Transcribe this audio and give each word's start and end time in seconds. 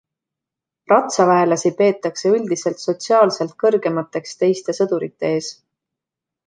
Ratsaväelasi 0.91 1.71
peetakse 1.81 2.31
üldiselt 2.39 2.81
sotsiaalselt 2.87 3.55
kõrgemateks 3.67 4.35
teiste 4.43 4.81
sõdurite 4.81 5.35
ees. 5.37 5.57